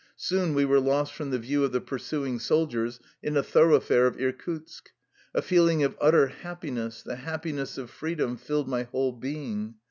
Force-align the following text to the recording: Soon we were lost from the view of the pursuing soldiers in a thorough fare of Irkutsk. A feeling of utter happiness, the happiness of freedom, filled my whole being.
Soon 0.17 0.55
we 0.55 0.65
were 0.65 0.79
lost 0.79 1.13
from 1.13 1.29
the 1.29 1.37
view 1.37 1.63
of 1.63 1.73
the 1.73 1.79
pursuing 1.79 2.39
soldiers 2.39 2.99
in 3.21 3.37
a 3.37 3.43
thorough 3.43 3.79
fare 3.79 4.07
of 4.07 4.19
Irkutsk. 4.19 4.89
A 5.35 5.43
feeling 5.43 5.83
of 5.83 5.95
utter 6.01 6.25
happiness, 6.25 7.03
the 7.03 7.17
happiness 7.17 7.77
of 7.77 7.91
freedom, 7.91 8.35
filled 8.35 8.67
my 8.67 8.81
whole 8.81 9.11
being. 9.11 9.75